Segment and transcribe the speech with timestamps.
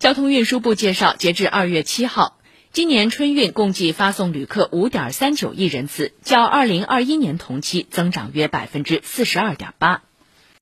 [0.00, 2.38] 交通运输部介绍截至二月七号
[2.72, 10.00] 今年春运共计发送旅客五点三九亿人次较二零二一年同期增长约百分之四十二点八。